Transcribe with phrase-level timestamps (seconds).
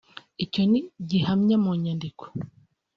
[0.43, 0.79] Icyo ni
[1.09, 2.23] gihamya mu nyandiko